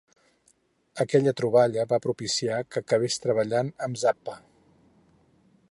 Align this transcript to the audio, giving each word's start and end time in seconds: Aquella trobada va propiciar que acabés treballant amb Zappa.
Aquella 1.03 1.33
trobada 1.41 1.85
va 1.91 1.99
propiciar 2.07 2.57
que 2.71 2.83
acabés 2.85 3.21
treballant 3.27 3.69
amb 3.89 4.01
Zappa. 4.05 4.39